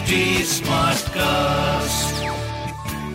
HD 0.00 0.18
Smartcast. 0.48 2.12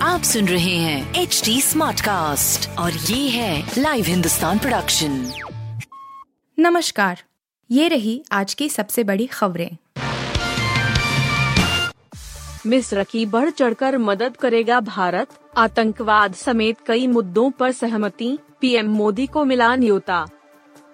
आप 0.02 0.22
सुन 0.24 0.48
रहे 0.48 0.76
हैं 0.76 1.22
एच 1.22 1.42
डी 1.46 1.62
स्मार्ट 1.62 2.02
कास्ट 2.02 2.68
और 2.80 2.92
ये 2.92 3.30
है 3.30 3.74
लाइव 3.78 4.06
हिंदुस्तान 4.06 4.60
प्रोडक्शन 4.60 5.32
नमस्कार 6.58 7.24
ये 7.70 7.88
रही 7.88 8.22
आज 8.32 8.54
की 8.54 8.70
सबसे 8.70 9.04
बड़ी 9.04 9.26
खबरें 9.28 9.70
मिस्र 12.66 13.04
की 13.04 13.26
बढ़ 13.26 13.50
चढ़कर 13.50 13.98
मदद 13.98 14.38
करेगा 14.38 14.80
भारत 14.92 15.40
आतंकवाद 15.58 16.36
समेत 16.36 16.78
कई 16.88 17.08
मुद्दों 17.08 17.50
पर 17.52 17.72
सहमति 17.72 18.38
पीएम 18.62 18.94
मोदी 18.94 19.28
को 19.28 19.46
मिला 19.46 19.76
न्योता 19.76 20.26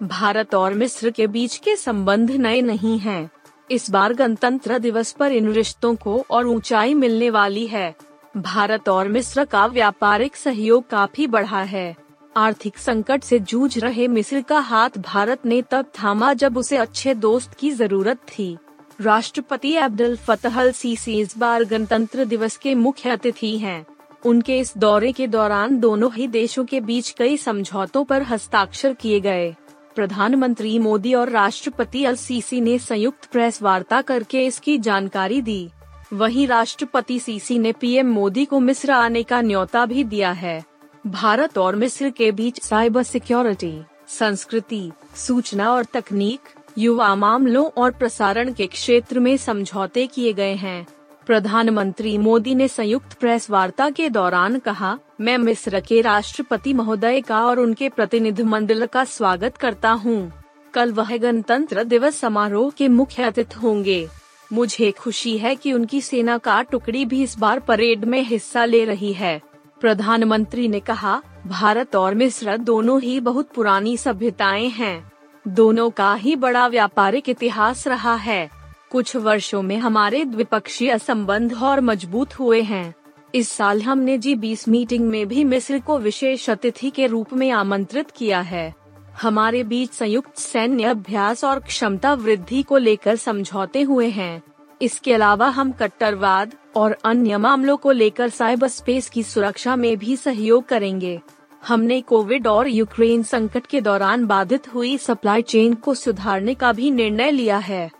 भारत 0.03 0.55
और 0.55 0.73
मिस्र 0.73 1.11
के 1.11 1.27
बीच 1.27 1.57
के 1.57 1.75
संबंध 1.75 2.31
नए 2.31 2.61
नहीं 2.61 2.97
हैं। 2.99 3.29
इस 3.71 3.89
बार 3.91 4.13
गणतंत्र 4.13 4.77
दिवस 4.79 5.11
पर 5.11 5.31
इन 5.31 5.51
रिश्तों 5.51 5.95
को 5.95 6.25
और 6.31 6.47
ऊंचाई 6.47 6.93
मिलने 6.93 7.29
वाली 7.29 7.65
है। 7.67 7.95
भारत 8.37 8.89
और 8.89 9.07
मिस्र 9.07 9.45
का 9.45 9.65
व्यापारिक 9.65 10.35
सहयोग 10.35 10.89
काफ़ी 10.89 11.27
बढ़ा 11.27 11.61
है। 11.61 11.95
आर्थिक 12.37 12.77
संकट 12.77 13.23
से 13.23 13.39
जूझ 13.39 13.77
रहे 13.77 14.07
मिस्र 14.07 14.41
का 14.41 14.59
हाथ 14.59 14.97
भारत 14.97 15.45
ने 15.45 15.61
तब 15.61 15.85
थामा 16.03 16.33
जब 16.33 16.57
उसे 16.57 16.77
अच्छे 16.77 17.13
दोस्त 17.13 17.53
की 17.53 17.71
ज़रूरत 17.71 18.17
थी। 18.17 18.57
राष्ट्रपति 19.01 19.75
अब्दुल 19.75 20.15
फतह 20.15 20.71
सीसी 20.71 21.19
इस 21.19 21.37
बार 21.37 21.63
गणतंत्र 21.63 22.25
दिवस 22.25 22.57
के 22.57 22.75
मुख्य 22.75 23.09
अतिथि 23.09 23.57
हैं। 23.57 23.85
उनके 24.25 24.59
इस 24.59 24.77
दौरे 24.77 25.11
के 25.11 25.27
दौरान 25.27 25.79
दोनों 25.79 26.11
ही 26.13 26.27
देशों 26.27 26.65
के 26.65 26.81
बीच 26.81 27.09
कई 27.09 27.37
समझौतों 27.37 28.03
पर 28.03 28.21
हस्ताक्षर 28.21 28.93
किए 28.93 29.19
गए। 29.19 29.55
प्रधानमंत्री 29.95 30.79
मोदी 30.79 31.13
और 31.13 31.29
राष्ट्रपति 31.29 32.03
अल 32.05 32.15
सीसी 32.15 32.61
ने 32.61 32.77
संयुक्त 32.79 33.25
प्रेस 33.25 33.61
वार्ता 33.61 34.01
करके 34.01 34.45
इसकी 34.45 34.77
जानकारी 34.77 35.41
दी। 35.41 35.69
वहीं 36.13 36.47
राष्ट्रपति 36.47 37.19
सीसी 37.19 37.59
ने 37.59 37.71
पीएम 37.71 38.07
मोदी 38.07 38.45
को 38.45 38.59
मिस्र 38.59 38.91
आने 38.91 39.23
का 39.23 39.41
न्योता 39.41 39.85
भी 39.85 40.03
दिया 40.03 40.31
है। 40.31 40.63
भारत 41.07 41.57
और 41.57 41.75
मिस्र 41.75 42.09
के 42.09 42.31
बीच 42.31 42.61
साइबर 42.61 43.03
सिक्योरिटी, 43.03 43.81
संस्कृति, 44.07 44.91
सूचना 45.15 45.71
और 45.71 45.85
तकनीक, 45.85 46.39
युवा 46.77 47.15
मामलों 47.15 47.65
और 47.77 47.91
प्रसारण 47.91 48.53
के 48.53 48.67
क्षेत्र 48.67 49.19
में 49.19 49.37
समझौते 49.37 50.07
किए 50.07 50.33
गए 50.33 50.53
हैं। 50.53 50.87
प्रधानमंत्री 51.25 52.17
मोदी 52.17 52.55
ने 52.55 52.67
संयुक्त 52.67 53.13
प्रेस 53.13 53.49
वार्ता 53.49 53.89
के 53.89 54.09
दौरान 54.09 54.59
कहा 54.59 54.97
मैं 55.21 55.37
मिस्र 55.37 55.79
के 55.79 56.01
राष्ट्रपति 56.01 56.73
महोदय 56.73 57.21
का 57.21 57.45
और 57.45 57.59
उनके 57.59 57.89
प्रतिनिधि 57.89 58.43
मंडल 58.43 58.85
का 58.85 59.03
स्वागत 59.03 59.57
करता 59.57 59.91
हूँ। 59.91 60.31
कल 60.73 60.91
वह 60.91 61.17
गणतंत्र 61.17 61.83
दिवस 61.83 62.15
समारोह 62.15 62.69
के 62.69 62.87
मुख्य 62.87 63.23
अतिथि 63.23 63.59
होंगे। 63.59 64.07
मुझे 64.53 64.91
खुशी 64.91 65.37
है 65.37 65.55
कि 65.55 65.73
उनकी 65.73 66.01
सेना 66.01 66.37
का 66.37 66.61
टुकड़ी 66.61 67.05
भी 67.05 67.23
इस 67.23 67.39
बार 67.39 67.59
परेड 67.59 68.05
में 68.05 68.21
हिस्सा 68.21 68.65
ले 68.65 68.85
रही 68.85 69.13
है। 69.13 69.41
प्रधानमंत्री 69.81 70.67
ने 70.67 70.79
कहा, 70.79 71.21
भारत 71.47 71.95
और 71.95 72.15
मिस्र 72.15 72.57
दोनों 72.57 73.01
ही 73.01 73.19
बहुत 73.19 73.49
पुरानी 73.49 73.97
सभ्यताएँ 73.97 74.69
हैं। 74.69 75.11
दोनों 75.47 75.89
का 75.89 76.13
ही 76.13 76.35
बड़ा 76.35 76.67
व्यापारिक 76.67 77.29
इतिहास 77.29 77.87
रहा 77.87 78.15
है। 78.15 78.49
कुछ 78.91 79.15
वर्षों 79.15 79.61
में 79.61 79.77
हमारे 79.77 80.25
द्विपक्षीय 80.25 80.99
संबंध 80.99 81.53
और 81.53 81.81
मज़बूत 81.81 82.33
हुए 82.33 82.61
हैं। 82.61 83.00
इस 83.35 83.49
साल 83.49 83.81
हमने 83.81 84.17
जी 84.17 84.35
बीस 84.35 84.67
मीटिंग 84.67 85.07
में 85.09 85.27
भी 85.27 85.43
मिस्र 85.43 85.79
को 85.79 85.97
विशेष 85.97 86.49
अतिथि 86.49 86.89
के 86.89 87.07
रूप 87.07 87.33
में 87.33 87.51
आमंत्रित 87.51 88.11
किया 88.11 88.41
है। 88.41 88.73
हमारे 89.21 89.63
बीच 89.63 89.91
संयुक्त 89.91 90.37
सैन्य 90.37 90.83
अभ्यास 90.83 91.43
और 91.43 91.59
क्षमता 91.59 92.13
वृद्धि 92.13 92.63
को 92.63 92.77
लेकर 92.77 93.15
समझौते 93.15 93.81
हुए 93.81 94.07
हैं। 94.07 94.41
इसके 94.81 95.13
अलावा 95.13 95.47
हम 95.47 95.71
कट्टरवाद 95.71 96.55
और 96.75 96.97
अन्य 97.05 97.37
मामलों 97.37 97.77
को 97.77 97.91
लेकर 97.91 98.29
साइबर 98.29 98.67
स्पेस 98.67 99.09
की 99.09 99.23
सुरक्षा 99.23 99.75
में 99.75 99.97
भी 99.97 100.15
सहयोग 100.15 100.65
करेंगे। 100.65 101.19
हमने 101.67 102.01
कोविड 102.01 102.47
और 102.47 102.67
यूक्रेन 102.67 103.23
संकट 103.23 103.65
के 103.65 103.81
दौरान 103.81 104.25
बाधित 104.25 104.73
हुई 104.73 104.97
सप्लाई 104.97 105.41
चेन 105.41 105.73
को 105.73 105.93
सुधारने 105.93 106.53
का 106.53 106.73
भी 106.73 106.91
निर्णय 106.91 107.31
लिया 107.31 107.57
है। 107.57 107.91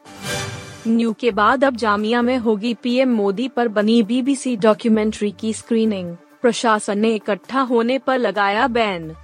न्यू 0.88 1.14
के 1.14 1.32
बाद 1.32 1.64
अब 1.64 1.76
जामिया 1.76 2.22
में 2.22 2.38
होगी 2.38 2.74
पीएम 2.74 3.10
मोदी 3.10 3.48
पर 3.48 3.68
बनी 3.68 4.04
बीबीसी 4.04 4.56
डॉक्यूमेंट्री 4.58 5.34
की 5.40 5.54
स्क्रीनिंग। 5.54 6.16
प्रशासन 6.42 6.98
ने 6.98 7.16
इकट्ठा 7.16 7.62
होने 7.62 7.98
पर 7.98 8.18
लगाया 8.18 8.68
बैन। 8.68 9.16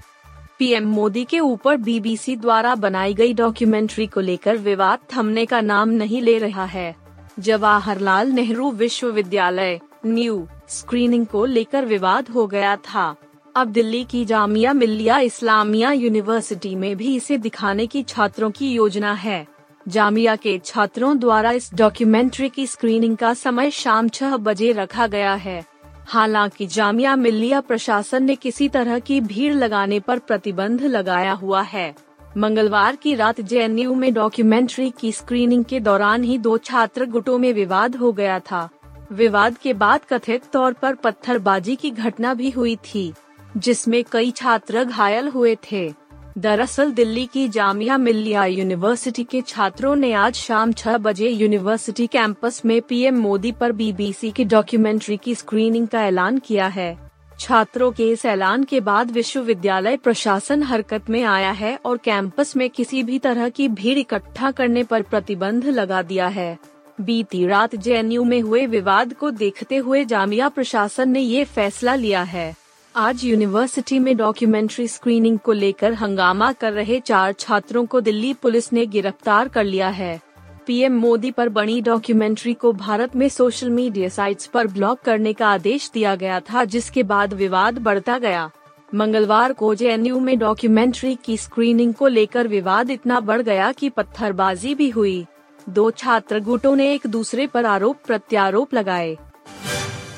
पीएम 0.60 0.88
मोदी 0.88 1.26
के 1.26 1.40
ऊपर 1.40 1.78
बीबीसी 1.78 2.36
द्वारा 2.36 2.76
बनाई 2.76 3.14
गई 3.14 3.34
डॉक्यूमेंट्री 3.34 4.08
को 4.08 4.20
लेकर 4.20 4.58
विवाद 4.58 5.00
थमने 5.16 5.46
का 5.46 5.62
नाम 5.62 5.90
नहीं 5.90 6.22
ले 6.22 6.38
रहा 6.38 6.66
है। 6.66 6.96
जवाहरलाल 7.40 8.32
नेहरू 8.32 8.72
विश्वविद्यालय, 8.72 9.80
न्यू, 10.06 10.48
स्क्रीनिंग 10.70 11.26
को 11.26 11.46
लेकर 11.46 11.86
विवाद 11.86 12.30
हो 12.30 12.48
गया 12.48 12.76
था। 12.76 13.16
अब 13.56 13.68
दिल्ली 13.68 14.04
की 14.04 14.26
जामिया 14.26 14.74
मिल्लिया 14.74 15.20
इस्लामिया 15.20 15.92
यूनिवर्सिटी 15.92 16.76
में 16.76 16.96
भी 16.98 17.16
इसे 17.16 17.38
दिखाने 17.38 17.88
की 17.88 18.04
छात्रों 18.04 18.52
की 18.52 18.72
योजना 18.72 19.14
है। 19.14 19.57
जामिया 19.88 20.36
के 20.36 20.58
छात्रों 20.66 21.18
द्वारा 21.20 21.52
इस 21.52 21.70
डॉक्यूमेंट्री 21.74 22.50
की 22.50 22.68
स्क्रीनिंग 22.68 23.18
का 23.18 23.34
समय 23.34 23.72
शाम 23.72 24.10
छह 24.10 24.38
बजे 24.38 24.72
रखा 24.72 25.08
गया 25.08 25.34
है। 25.34 25.64
हालाँकि 26.06 26.66
जामिया 26.66 27.16
मिल्लिया 27.16 27.62
प्रशासन 27.62 28.24
ने 28.24 28.36
किसी 28.36 28.70
तरह 28.70 29.00
की 29.00 29.22
भीड़ 29.22 29.54
लगाने 29.54 30.00
पर 30.00 30.20
प्रतिबंध 30.20 30.82
लगाया 30.82 31.32
हुआ 31.32 31.62
है। 31.62 31.96
मंगलवार 32.38 32.96
की 32.96 33.16
रात 33.16 33.42
जेएनयू 33.42 33.96
में 33.96 34.14
डॉक्यूमेंट्री 34.14 34.90
की 35.00 35.12
स्क्रीनिंग 35.12 35.64
के 35.66 35.80
दौरान 35.80 36.24
ही 36.24 36.38
दो 36.38 36.58
छात्र 36.58 37.06
गुटों 37.06 37.38
में 37.38 37.54
विवाद 37.54 37.96
हो 37.96 38.12
गया 38.12 38.40
था। 38.40 38.70
विवाद 39.12 39.58
के 39.58 39.74
बाद 39.74 40.02
कथित 40.10 40.44
तौर 40.54 40.74
पर 40.74 40.96
पत्थरबाजी 40.96 41.76
की 41.76 41.92
घटना 41.92 42.34
भी 42.34 42.50
हुई 42.50 42.76
थी, 42.76 43.14
जिसमें 43.58 44.04
कई 44.12 44.32
छात्र 44.32 44.84
घायल 44.84 45.28
हुए 45.28 45.58
थे। 45.72 46.07
दरअसल 46.38 46.92
दिल्ली 46.92 47.26
की 47.26 47.48
जामिया 47.50 47.98
मिल्लिया 47.98 48.46
यूनिवर्सिटी 48.46 49.24
के 49.24 49.42
छात्रों 49.42 49.96
ने 49.96 50.12
आज 50.14 50.36
शाम 50.36 50.72
छह 50.72 50.98
बजे 50.98 51.30
यूनिवर्सिटी 51.30 52.06
कैंपस 52.08 52.62
में 52.66 52.82
पीएम 52.82 53.18
मोदी 53.20 53.52
पर 53.52 53.72
बीबीसी 53.72 54.30
की 54.32 54.46
डॉक्यूमेंट्री 54.46 55.18
की 55.18 55.36
स्क्रीनिंग 55.36 55.88
का 55.88 56.04
ऐलान 56.04 56.38
किया 56.38 56.68
है। 56.68 56.98
छात्रों 57.40 57.92
के 57.92 58.10
इस 58.10 58.26
ऐलान 58.26 58.64
के 58.64 58.80
बाद 58.80 59.12
विश्वविद्यालय 59.12 59.98
प्रशासन 59.98 60.64
हरकत 60.64 61.10
में 61.10 61.22
आया 61.24 61.52
है 61.52 61.76
और 61.86 61.98
कैंपस 61.98 62.56
में 62.58 62.70
किसी 62.70 63.04
भी 63.04 63.20
तरह 63.20 63.50
की 63.50 63.68
भीड़ 63.70 63.98
इकट्ठा 63.98 64.52
करने 64.52 64.84
पर 64.84 65.02
प्रतिबंध 65.02 65.66
लगा 65.66 66.02
दिया 66.02 66.28
है। 66.28 66.58
बीती 67.02 67.46
रात 67.48 67.76
जेएनयू 67.76 68.24
में 68.24 68.40
हुए 68.42 68.66
विवाद 68.66 69.14
को 69.14 69.32
देखते 69.32 69.78
हुए 69.78 70.06
जामिया 70.06 70.50
प्रशासन 70.50 71.10
ने 71.10 71.20
ये 71.20 71.44
फैसला 71.44 71.96
लिया 71.96 72.24
है। 72.24 72.56
आज 72.98 73.24
यूनिवर्सिटी 73.24 73.98
में 74.00 74.16
डॉक्यूमेंट्री 74.18 74.88
स्क्रीनिंग 74.88 75.38
को 75.40 75.52
लेकर 75.52 75.94
हंगामा 75.94 76.52
कर 76.52 76.74
रहे 76.74 77.00
चार 77.00 77.34
छात्रों 77.34 77.86
को 77.86 78.00
दिल्ली 78.02 78.34
पुलिस 78.34 78.72
ने 78.74 78.86
गिरफ़्तार 78.86 79.48
कर 79.48 79.64
लिया 79.64 79.90
है। 79.90 80.20
पीएम 80.68 80.94
मोदी 80.94 81.32
पर 81.32 81.50
बनी 81.50 81.82
डॉक्यूमेंट्री 81.82 82.54
को 82.54 82.72
भारत 82.74 83.16
में 83.16 83.28
सोशल 83.30 83.70
मीडिया 83.70 84.10
साइट्स 84.10 84.48
पर 84.48 84.68
ब्लॉक 84.68 85.00
करने 85.00 85.34
का 85.34 85.48
आदेश 85.48 85.90
दिया 85.94 86.16
गया 86.16 86.40
था, 86.40 86.64
जिसके 86.64 87.04
बाद 87.04 87.34
विवाद 87.34 87.80
बढ़ता 87.80 88.18
गया। 88.18 88.50
मंगलवार 88.96 89.54
को 89.54 89.74
जेएनयू 89.76 90.20
में 90.20 90.38
डॉक्यूमेंट्री 90.40 91.16
की 91.26 91.38
स्क्रीनिंग 91.38 91.94
को 91.94 92.08
लेकर 92.08 92.48
विवाद 92.48 92.92
इतना 92.92 93.20
बढ़ 93.20 93.42
गया 93.42 93.72
कि 93.72 93.90
पत्थरबाजी 93.90 94.76
भी 94.76 94.90
हुई। 94.90 95.26
दो 95.70 95.90
छात्र 95.92 96.40
गुटों 96.40 96.76
ने 96.76 96.94
एक 96.94 97.08
दूसरे 97.08 97.48
पर 97.48 97.66
आरोप 97.66 97.98
प्रत्यारोप 98.06 98.74
लगाए। 98.74 99.18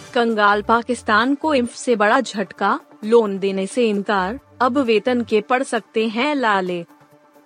कंगाल 0.10 0.62
पाकिस्तान 0.62 1.36
को 1.36 1.54
इम्फ 1.54 1.76
से 1.76 1.96
बड़ा 1.96 2.22
झटका, 2.22 2.80
लोन 3.06 3.40
देने 3.40 3.68
से 3.68 3.90
इनकार, 3.90 4.40
अब 4.62 4.78
वेतन 4.78 5.24
के 5.24 5.42
पड़ 5.42 5.64
सकते 5.64 6.08
हैं 6.08 6.36
लाले। 6.36 6.86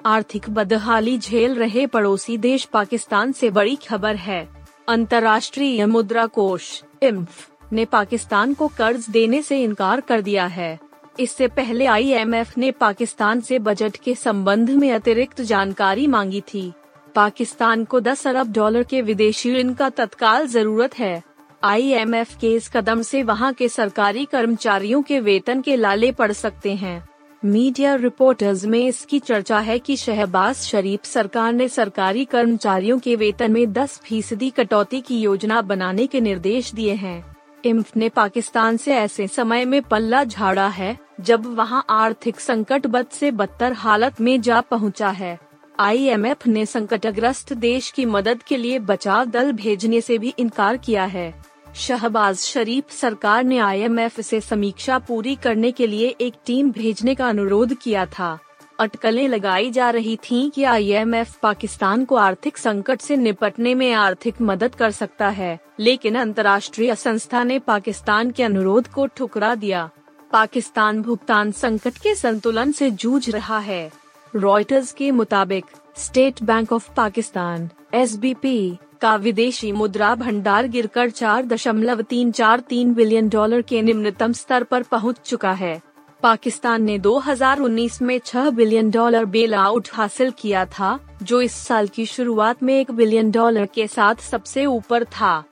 आर्थिक 0.05 0.49
बदहाली 0.49 1.17
झेल 1.17 1.55
रहे 1.55 1.87
पड़ोसी 1.87 2.37
देश 2.37 2.65
पाकिस्तान 2.65 3.31
से 3.31 3.49
बड़ी 3.49 3.75
खबर 3.75 4.15
है। 4.15 4.49
अंतर्राष्ट्रीय 4.89 5.85
मुद्रा 5.85 6.25
कोष, 6.25 6.83
इम्फ, 7.03 7.49
ने 7.73 7.85
पाकिस्तान 7.85 8.53
को 8.53 8.67
कर्ज 8.67 9.09
देने 9.09 9.41
से 9.41 9.63
इनकार 9.63 10.01
कर 10.01 10.21
दिया 10.21 10.45
है। 10.45 10.79
इससे 11.19 11.47
पहले 11.47 11.85
आईएमएफ 11.85 12.57
ने 12.57 12.71
पाकिस्तान 12.71 13.41
से 13.41 13.59
बजट 13.59 13.97
के 13.97 14.15
संबंध 14.15 14.69
में 14.69 14.91
अतिरिक्त 14.91 15.41
जानकारी 15.41 16.07
मांगी 16.07 16.41
थी। 16.41 16.73
पाकिस्तान 17.15 17.85
को 17.85 17.99
10 17.99 18.27
अरब 18.27 18.51
डॉलर 18.51 18.83
के 18.83 19.01
विदेशी 19.01 19.53
ऋण 19.53 19.73
का 19.73 19.89
तत्काल 19.89 20.47
ज़रूरत 20.47 20.99
है। 20.99 21.32
आईएमएफ 21.63 22.35
के 22.37 22.53
इस 22.53 22.67
कदम 22.69 23.01
से 23.01 23.23
वहाँ 23.23 23.53
के 23.53 23.67
सरकारी 23.69 24.25
कर्मचारियों 24.25 25.01
के 25.01 25.19
वेतन 25.19 25.61
के 25.61 25.75
लाले 25.75 26.11
पड़ 26.11 26.31
सकते 26.31 26.73
हैं। 26.75 27.09
मीडिया 27.45 27.93
रिपोर्टर्स 27.95 28.65
में 28.65 28.87
इसकी 28.87 29.19
चर्चा 29.19 29.59
है 29.59 29.79
कि 29.79 29.95
शहबाज 29.95 30.55
शरीफ 30.55 31.05
सरकार 31.05 31.53
ने 31.53 31.67
सरकारी 31.67 32.25
कर्मचारियों 32.25 32.99
के 32.99 33.15
वेतन 33.15 33.51
में 33.51 33.73
10 33.73 33.97
फ़ीसदी 33.99 34.49
कटौती 34.49 35.01
की 35.01 35.19
योजना 35.19 35.61
बनाने 35.61 36.07
के 36.07 36.21
निर्देश 36.21 36.73
दिए 36.73 36.93
हैं। 36.93 37.35
इम्फ 37.65 37.97
ने 37.97 38.09
पाकिस्तान 38.09 38.77
से 38.77 38.93
ऐसे 38.93 39.27
समय 39.27 39.65
में 39.65 39.81
पल्ला 39.81 40.23
झाड़ा 40.23 40.67
है, 40.67 40.97
जब 41.21 41.45
वहाँ 41.45 41.85
आर्थिक 41.89 42.39
संकट 42.39 42.87
बद 42.87 43.07
से 43.07 43.31
बदतर 43.31 43.73
हालत 43.73 44.21
में 44.21 44.41
जा 44.41 44.61
पहुँचा 44.61 45.09
है। 45.09 45.39
आईएमएफ 45.79 46.47
ने 46.47 46.65
संकटग्रस्त 46.65 47.53
देश 47.53 47.89
की 47.91 48.05
मदद 48.05 48.43
के 48.43 48.57
लिए 48.57 48.79
बचाव 48.79 49.25
दल 49.25 49.51
भेजने 49.51 50.01
से 50.01 50.17
भी 50.17 50.33
इनकार 50.39 50.77
किया 50.77 51.05
है। 51.05 51.52
शहबाज 51.75 52.37
शरीफ 52.37 52.91
सरकार 52.91 53.43
ने 53.43 53.57
आईएमएफ 53.57 54.19
से 54.21 54.41
समीक्षा 54.41 54.97
पूरी 54.99 55.35
करने 55.35 55.71
के 55.71 55.87
लिए 55.87 56.15
एक 56.21 56.33
टीम 56.45 56.71
भेजने 56.71 57.15
का 57.15 57.29
अनुरोध 57.29 57.73
किया 57.73 58.05
था। 58.05 58.39
अटकलें 58.79 59.27
लगाई 59.27 59.71
जा 59.71 59.89
रही 59.89 60.15
थीं 60.15 60.49
कि 60.49 60.63
आईएमएफ 60.63 61.39
पाकिस्तान 61.39 62.05
को 62.05 62.15
आर्थिक 62.15 62.57
संकट 62.57 63.01
से 63.01 63.15
निपटने 63.15 63.75
में 63.75 63.93
आर्थिक 63.93 64.41
मदद 64.41 64.75
कर 64.75 64.91
सकता 64.91 65.29
है, 65.29 65.59
लेकिन 65.79 66.15
अंतर्राष्ट्रीय 66.15 66.95
संस्था 66.95 67.43
ने 67.43 67.59
पाकिस्तान 67.59 68.31
के 68.31 68.43
अनुरोध 68.43 68.87
को 68.87 69.07
ठुकरा 69.07 69.55
दिया। 69.55 69.89
पाकिस्तान 70.31 71.01
भुगतान 71.01 71.51
संकट 71.51 71.97
के 71.97 72.15
संतुलन 72.15 72.71
से 72.71 72.91
जूझ 72.91 73.29
रहा 73.29 73.59
है। 73.59 73.91
रॉयटर्स 74.35 74.91
के 74.91 75.11
मुताबिक, 75.11 75.65
State 75.97 76.43
Bank 76.43 76.73
of 76.73 76.93
Pakistan, 76.93 77.69
SBP 77.93 78.77
का 79.03 79.15
विदेशी 79.17 79.71
मुद्रा 79.71 80.13
भंडार 80.15 80.67
गिरकर 80.67 81.09
चार 81.11 81.45
दशमलव 81.45 82.01
तीन 82.01 82.31
चार 82.31 82.59
तीन 82.59 82.93
बिलियन 82.93 83.29
डॉलर 83.29 83.61
के 83.61 83.81
निम्नतम 83.81 84.33
स्तर 84.33 84.63
पर 84.63 84.83
पहुँच 84.83 85.19
चुका 85.25 85.51
है। 85.53 85.81
पाकिस्तान 86.23 86.83
ने 86.83 86.97
2019 86.99 88.01
में 88.01 88.19
6 88.19 88.49
बिलियन 88.51 88.91
डॉलर 88.91 89.25
बेल 89.27 89.53
आउट 89.53 89.87
हासिल 89.93 90.31
किया 90.31 90.65
था, 90.65 90.99
जो 91.23 91.41
इस 91.41 91.55
साल 91.57 91.87
की 91.87 92.05
शुरुआत 92.05 92.61
में 92.63 92.73
एक 92.73 92.91
बिलियन 92.91 93.31
डॉलर 93.31 93.65
के 93.65 93.87
साथ 93.87 94.21
सबसे 94.21 94.65
ऊपर 94.65 95.03
था। 95.11 95.43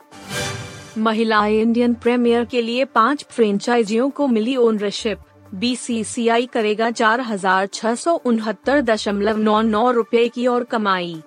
महिला 0.97 1.45
इंडियन 1.47 1.93
प्रीमियर 1.93 2.45
के 2.45 2.61
लिए 2.61 2.85
पाँच 2.85 3.25
फ्रेंचाइजियों 3.29 4.09
को 4.09 4.27
मिली 4.27 4.55
ओनरशिप 4.57 5.19
बीसीसीआई 5.55 6.45
करेगा 6.45 6.89
चार 6.91 7.21
हज़ार 7.21 7.67
छह 7.73 7.95
सौ 7.95 8.15
उनहत्तर 8.25 8.81
दशमलव 8.83 9.37
नौ 9.39 9.61
नौ 9.63 9.89
रूपए 9.91 10.27
की 10.27 10.47
और 10.47 10.63
कमाई। 10.63 11.21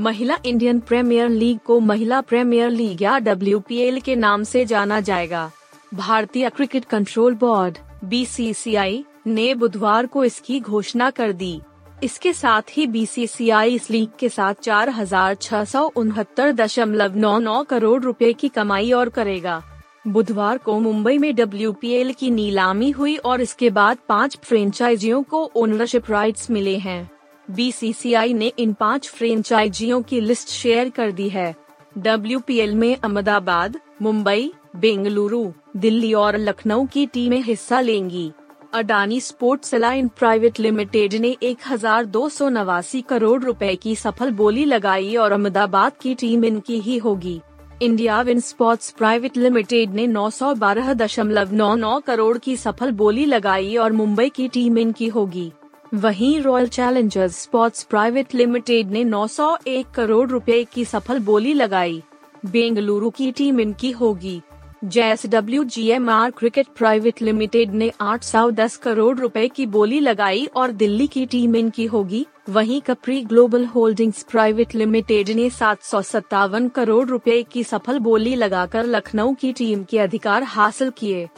महिला 0.00 0.36
इंडियन 0.46 0.78
प्रीमियर 0.80 1.28
लीग 1.28 1.58
को 1.58 1.78
महिला 1.80 2.20
प्रीमियर 2.20 2.70
लीग 2.70 3.02
या 3.02 3.18
डब्ल्यूपीएल 3.18 4.00
के 4.00 4.14
नाम 4.16 4.44
से 4.44 4.64
जाना 4.64 5.00
जाएगा। 5.00 5.50
भारतीय 5.94 6.48
क्रिकेट 6.50 6.84
कंट्रोल 6.84 7.34
बोर्ड 7.34 7.78
बीसीसीआई 8.04 9.04
ने 9.26 9.54
बुधवार 9.54 10.06
को 10.06 10.24
इसकी 10.24 10.60
घोषणा 10.60 11.10
कर 11.10 11.32
दी। 11.32 11.60
इसके 12.02 12.32
साथ 12.32 12.76
ही 12.76 12.86
बीसीसीआई 12.86 13.74
इस 13.74 13.90
लीग 13.90 14.08
के 14.20 14.28
साथ 14.28 14.62
चार 14.62 14.90
हज़ार 14.90 15.34
छह 15.34 15.64
सौ 15.64 15.84
उनहत्तर 15.96 16.52
दशमलव 16.54 17.16
नौ 17.16 17.38
नौ 17.40 17.62
करोड़ 17.64 18.02
रुपए 18.02 18.32
की 18.32 18.48
कमाई 18.48 18.90
और 18.92 19.08
करेगा। 19.10 19.62
बुधवार 20.06 20.58
को 20.58 20.80
मुंबई 20.80 21.18
में 21.18 21.34
डब्ल्यूपीएल 21.36 22.12
की 22.12 22.30
नीलामी 22.30 22.90
हुई 22.90 23.16
और 23.16 23.40
इसके 23.40 23.70
बाद 23.72 23.98
पाँच 24.08 24.38
फ्रेंचाइजियों 24.44 25.22
को 25.22 25.50
ओनरशिप 25.56 26.10
राइट्स 26.10 26.50
मिले 26.50 26.76
हैं। 26.78 27.10
बीसीसीआई 27.50 28.32
ने 28.34 28.52
इन 28.58 28.72
पाँच 28.72 29.08
फ्रेंचाइजियों 29.08 30.00
की 30.02 30.20
लिस्ट 30.20 30.48
शेयर 30.48 30.88
कर 30.90 31.12
दी 31.12 31.28
है। 31.28 31.54
डब्ल्यू 31.98 32.40
में 32.74 32.96
अहमदाबाद, 32.96 33.78
मुंबई, 34.02 34.50
बेंगलुरु, 34.76 35.46
दिल्ली 35.76 36.12
और 36.14 36.36
लखनऊ 36.38 36.86
की 36.86 37.06
टीमें 37.06 37.42
हिस्सा 37.42 37.80
लेंगी। 37.80 38.30
Adani 38.74 39.20
Sports 39.20 39.74
Line 39.74 40.08
Private 40.08 40.60
Limited 40.60 41.14
ने 41.14 41.36
एक 41.42 41.58
हज़ार 41.66 42.04
दो 42.06 42.28
सौ 42.28 42.48
नवासी 42.48 43.00
करोड़ 43.00 43.42
रुपए 43.42 43.74
की 43.76 43.94
सफल 43.96 44.30
बोली 44.30 44.64
लगाई 44.64 45.14
और 45.16 45.32
अहमदाबाद 45.32 45.92
की 46.02 46.14
टीम 46.14 46.44
इनकी 46.44 46.80
ही 46.80 46.98
होगी। 46.98 47.40
India 47.82 48.20
Win 48.22 48.40
Sports 48.40 48.90
Private 48.90 49.36
Limited 49.36 49.94
ने 49.94 50.06
नौ 50.06 50.28
सौ 50.30 50.54
बारह 50.54 50.92
दशमलव 50.94 51.52
नौ 51.52 51.74
नौ 51.76 51.98
करोड़ 52.00 52.36
की 52.38 52.56
सफल 52.56 52.90
बोली 52.92 53.24
लगाई 53.24 53.76
और 53.76 53.92
मुंबई 53.92 54.28
की 54.28 54.48
टीम 54.48 54.78
इनकी 54.78 55.08
होगी। 55.08 55.50
वहीं 55.94 56.40
Royal 56.40 56.66
Challengers 56.68 57.38
Sports 57.42 57.82
Private 57.82 58.34
Limited 58.34 58.90
ने 58.90 59.02
901 59.04 59.86
करोड़ 59.94 60.28
रुपए 60.28 60.62
की 60.64 60.84
सफल 60.84 61.18
बोली 61.18 61.54
लगाई। 61.54 62.02
बेंगलुरु 62.46 63.10
की 63.10 63.32
टीम 63.32 63.60
इनकी 63.60 63.90
होगी। 63.90 64.40
JS 64.84 65.26
W 65.26 65.64
G 65.64 65.86
M 65.88 66.08
R 66.10 66.30
cricket 66.30 66.66
Private 66.76 67.22
Limited 67.22 67.72
ने 67.72 67.90
810 68.00 68.76
करोड़ 68.76 69.18
रुपए 69.18 69.48
की 69.48 69.66
बोली 69.66 70.00
लगाई 70.00 70.46
और 70.56 70.70
दिल्ली 70.72 71.06
की 71.06 71.26
टीम 71.26 71.56
इनकी 71.56 71.86
होगी। 71.86 72.26
वहीं 72.48 72.80
Capri 72.80 73.20
Global 73.24 73.64
Holdings 73.64 74.22
Private 74.22 74.74
Limited 74.74 75.30
ने 75.30 75.50
सात 75.50 75.82
सौ 75.82 76.02
सत्तावन 76.02 76.68
करोड़ 76.68 77.06
रुपए 77.08 77.42
की 77.42 77.64
सफल 77.64 77.98
बोली 77.98 78.34
लगाकर 78.34 78.86
लखनऊ 78.86 79.34
की 79.34 79.52
टीम 79.52 79.84
के 79.84 79.98
अधिकार 79.98 80.42
हासिल 80.42 80.90
किए। 80.90 81.28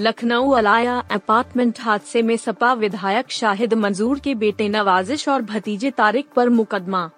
लखनऊ, 0.00 0.50
अलाया 0.50 0.98
अपार्टमेंट 1.10 1.80
हादसे 1.80 2.20
में 2.22 2.36
सपा 2.36 2.72
विधायक 2.72 3.30
शाहिद 3.30 3.74
मंजूर 3.74 4.18
के 4.18 4.34
बेटे 4.34 4.68
नवाजिश 4.68 5.28
और 5.28 5.42
भतीजे 5.42 5.90
तारिक 5.90 6.28
पर 6.36 6.48
मुकदमा। 6.48 7.10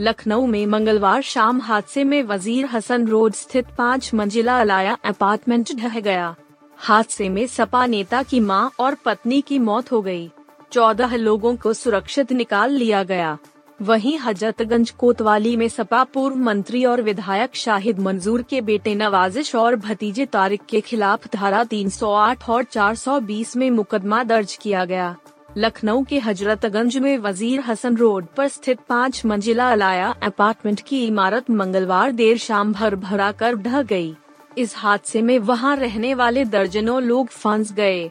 लखनऊ 0.00 0.46
में 0.46 0.66
मंगलवार 0.66 1.22
शाम 1.22 1.60
हादसे 1.60 2.04
में 2.04 2.22
वज़ीर 2.22 2.66
हसन 2.66 3.06
रोड 3.06 3.32
स्थित 3.32 3.66
पाँच 3.78 4.14
मंजिला 4.14 4.60
अलाया 4.60 4.96
अपार्टमेंट 5.04 5.72
ढह 5.74 6.00
गया। 6.00 6.34
हादसे 6.78 7.28
में 7.28 7.46
सपा 7.46 7.84
नेता 7.86 8.22
की 8.22 8.40
माँ 8.40 8.70
और 8.78 8.94
पत्नी 8.94 9.40
की 9.40 9.58
मौत 9.58 9.92
हो 9.92 10.02
गई। 10.02 10.30
चौदह 10.72 11.16
लोगों 11.16 11.56
को 11.56 11.72
सुरक्षित 11.72 12.32
निकाल 12.32 12.70
लिया 12.70 13.02
गया। 13.02 13.38
वहीं 13.82 14.18
हजरतगंज 14.18 14.90
कोतवाली 14.90 15.56
में 15.56 15.68
सपा 15.68 16.02
पूर्व 16.04 16.36
मंत्री 16.38 16.84
और 16.84 17.00
विधायक 17.02 17.56
शाहिद 17.56 17.98
मंजूर 17.98 18.42
के 18.42 18.60
बेटे 18.60 18.94
नवाजिश 18.94 19.54
और 19.54 19.76
भतीजे 19.76 20.26
तारिक 20.26 20.62
के 20.68 20.80
खिलाफ 20.80 21.26
धारा 21.32 21.64
308 21.64 22.48
और 22.48 22.64
420 22.64 23.56
में 23.56 23.70
मुकदमा 23.70 24.22
दर्ज 24.24 24.54
किया 24.62 24.84
गया। 24.84 25.16
लखनऊ 25.56 26.04
के 26.04 26.18
हजरतगंज 26.18 26.98
में 26.98 27.16
वज़ीर 27.18 27.60
हसन 27.60 27.96
रोड 27.96 28.26
पर 28.26 28.48
स्थित 28.48 28.80
पाँच 28.88 29.24
मंजिला 29.26 29.70
अलाया 29.72 30.14
अपार्टमेंट 30.22 30.80
की 30.80 31.04
इमारत 31.06 31.50
मंगलवार 31.50 32.12
देर 32.12 32.38
शाम 32.38 32.72
भर 32.72 32.96
भरा 32.96 33.32
कर 33.32 33.56
ढह 33.56 33.82
गई। 33.82 34.14
इस 34.58 34.74
हादसे 34.76 35.22
में 35.22 35.38
वहाँ 35.38 35.76
रहने 35.76 36.14
वाले 36.14 36.44
दर्जनों 36.44 37.02
लोग 37.02 37.28
फंस 37.28 37.72
गए। 37.72 38.10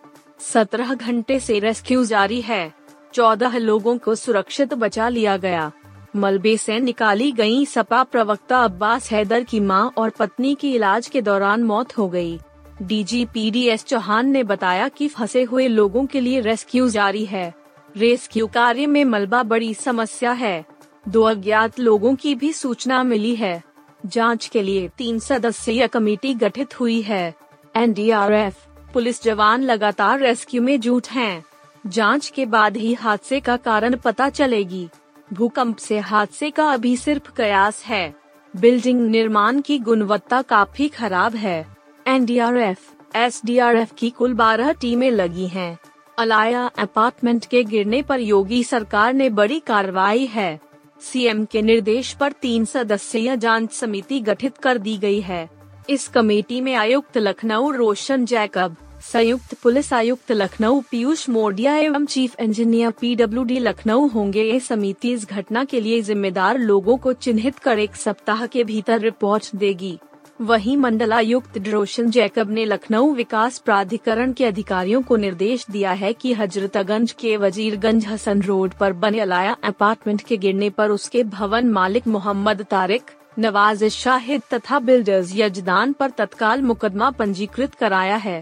सत्रह 0.54 0.94
घंटे 0.94 1.40
से 1.40 1.60
रेस्क्यू 1.60 2.06
जारी 2.06 2.42
है। 2.42 2.81
चौदह 3.14 3.58
लोगों 3.58 3.98
को 3.98 4.16
सुरक्षित 4.16 4.74
बचा 4.74 5.10
लिया 5.10 5.38
गया। 5.38 5.72
मलबे 6.16 6.58
से 6.58 6.80
निकाली 6.80 7.32
गई 7.32 7.66
सपा 7.66 8.04
प्रवक्ता 8.04 8.58
अब्बास 8.58 9.12
हैदर 9.12 9.44
की 9.44 9.60
माँ 9.60 9.94
और 9.98 10.10
पत्नी 10.10 10.56
की 10.56 10.76
इलाज 10.76 11.08
के 11.08 11.22
दौरान 11.22 11.64
मौत 11.64 11.98
हो 11.98 12.10
गई। 12.10 12.40
डी 12.82 13.66
एस 13.68 13.84
चौहान 13.84 14.30
ने 14.30 14.44
बताया 14.44 14.88
कि 14.88 15.08
फंसे 15.08 15.44
हुए 15.44 15.68
लोगों 15.68 16.06
के 16.06 16.22
लिए 16.22 16.40
रेस्क्यू 16.40 16.90
जारी 16.90 17.26
है। 17.26 17.54
रेस्क्यू 17.98 18.48
कार्य 18.48 18.86
में 18.86 19.06
मलबा 19.06 19.44
बड़ी 19.44 19.74
समस्या 19.74 20.32
है। 20.32 20.66
दो 21.08 21.24
अज्ञात 21.24 21.80
लोगों 21.80 22.16
की 22.16 22.36
भी 22.36 22.54
सूचना 22.54 23.04
मिली 23.04 23.36
है। 23.36 23.64
जाँच 24.06 24.48
के 24.48 24.62
लिए 24.62 24.88
तीन 24.88 25.20
सदस्यीय 25.20 25.88
कमेटी 25.88 26.34
गठित 26.34 26.80
हुई 26.80 27.02
है। 27.02 27.34
एनडीआरएफ, 27.76 28.68
पुलिस 28.94 29.24
जवान 29.24 29.64
लगातार 29.64 30.20
रेस्क्यू 30.20 30.62
में 30.62 30.80
जुट 30.80 31.08
हैं। 31.08 31.44
जाँच 31.88 32.30
के 32.30 32.46
बाद 32.46 32.78
ही 32.78 32.94
हादसे 32.94 33.40
का 33.40 33.58
कारण 33.58 33.96
पता 33.96 34.30
चलेगी। 34.30 34.90
भूकंप 35.34 35.78
से 35.78 36.00
हादसे 36.00 36.50
का 36.52 36.70
अभी 36.72 36.98
सिर्फ़ 36.98 37.32
कयास 37.38 37.84
है। 37.84 38.14
बिल्डिंग 38.56 39.02
निर्माण 39.02 39.62
की 39.62 39.80
गुणवत्ता 39.80 40.42
काफ़ी 40.42 40.88
खराब 40.88 41.36
है। 41.36 41.68
एनडीआरएफ, 42.08 42.78
एसडीआरएफ 43.16 43.94
की 43.98 44.10
कुल 44.10 44.34
बारह 44.34 44.72
टीमें 44.72 45.12
लगी 45.12 45.48
हैं। 45.48 45.80
अलाया 46.20 46.72
अपार्टमेंट 46.80 47.46
के 47.46 47.64
गिरने 47.64 48.02
पर 48.02 48.20
योगी 48.20 48.64
सरकार 48.64 49.14
ने 49.14 49.30
बड़ी 49.30 49.60
कार्रवाई 49.60 50.26
है। 50.26 50.60
सीएम 51.02 51.46
के 51.46 51.62
निर्देश 51.62 52.14
पर 52.14 52.32
तीन 52.32 52.66
सदस्यीय 52.66 53.38
जाँच 53.38 53.72
समिति 53.72 54.20
गठित 54.20 54.58
कर 54.58 54.78
दी 54.78 54.98
गई 54.98 55.22
है। 55.22 55.50
इस 55.90 56.08
कमेटी 56.08 56.62
में 56.62 56.76
आयुक्त 56.76 57.18
लखनऊ 57.18 57.72
रोशन 57.72 58.26
जैकब 58.26 58.76
संयुक्त 59.02 59.54
पुलिस 59.54 59.92
आयुक्त 59.94 60.32
लखनऊ 60.32 60.80
पीयूष 60.82 61.28
मोडिया 61.30 61.76
एवं 61.76 62.06
चीफ 62.06 62.40
इंजीनियर 62.40 62.92
पीडब्ल्यूडी 62.92 63.58
लखनऊ 63.60 64.08
होंगे। 64.08 64.44
ये 64.44 64.60
समिति 64.60 65.12
इस 65.12 65.28
घटना 65.30 65.64
के 65.64 65.80
लिए 65.82 66.02
जिम्मेदार 66.02 66.58
लोगों 66.58 66.98
को 66.98 67.14
चिन्हित 67.14 67.60
कर 67.60 67.80
एक 67.80 67.96
सप्ताह 67.96 68.46
के 68.46 68.64
भीतर 68.64 69.00
रिपोर्ट 69.00 69.56
देगी। 69.56 69.98
वहीं 70.42 70.76
मंडलायुक्त 70.78 71.58
रोशन 71.68 72.10
जैकब 72.10 72.52
ने 72.52 72.66
लखनऊ 72.66 73.14
विकास 73.14 73.58
प्राधिकरण 73.58 74.34
के 74.34 74.46
अधिकारियों 74.46 75.02
को 75.02 75.16
निर्देश 75.16 75.66
दिया 75.72 75.92
है 75.94 76.14
कि 76.14 76.34
हजरतगंज 76.34 77.12
के 77.12 77.36
वजीरगंज 77.38 78.06
हसन 78.08 78.42
रोड 78.42 78.74
पर 78.74 78.94
बने 78.94 79.20
अलाया 79.20 79.56
अपार्टमेंट 79.64 80.22
के 80.22 80.38
गिरने 80.38 80.70
पर 80.70 80.92
उसके 80.92 81.24
भवन 81.24 81.70
मालिक 81.70 82.08
मोहम्मद 82.08 82.62
तारिक, 82.62 83.02
नवाज़ 83.40 83.88
शाहिद 83.88 84.42
तथा 84.54 84.80
बिल्डर्स 84.80 85.32
यजदान 85.36 85.94
पर 85.94 86.10
तत्काल 86.10 86.62
मुकदमा 86.62 87.10
पंजीकृत 87.12 87.76
कराया 87.76 88.16
है। 88.18 88.42